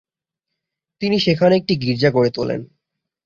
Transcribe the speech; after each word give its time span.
তিনি 1.01 1.17
সেখানে 1.19 1.53
একটি 1.55 1.73
গির্জা 1.75 2.09
গড়ে 2.09 2.31
তোলেন। 2.31 2.61